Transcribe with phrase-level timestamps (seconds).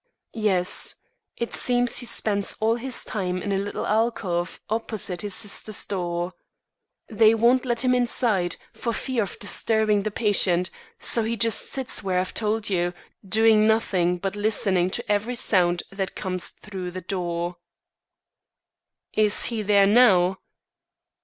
[0.33, 0.95] "Yes.
[1.37, 6.33] It seems he spends all his time in a little alcove opposite his sister's door.
[7.07, 12.01] They won't let him inside, for fear of disturbing the patient; so he just sits
[12.01, 12.93] where I've told you,
[13.23, 17.57] doing nothing but listening to every sound that comes through the door."
[19.13, 20.39] "Is he there now?"